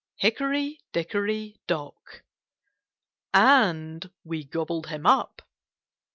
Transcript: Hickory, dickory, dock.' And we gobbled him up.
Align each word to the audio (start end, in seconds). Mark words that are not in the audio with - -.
Hickory, 0.15 0.79
dickory, 0.93 1.59
dock.' 1.67 2.23
And 3.35 4.09
we 4.23 4.43
gobbled 4.43 4.87
him 4.87 5.05
up. 5.05 5.43